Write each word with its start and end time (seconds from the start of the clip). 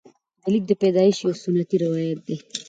د 0.41 0.43
لیک 0.53 0.63
د 0.67 0.71
پیدایښت 0.81 1.19
یو 1.21 1.31
سنتي 1.45 1.75
روایت 1.83 2.19
دی. 2.27 2.37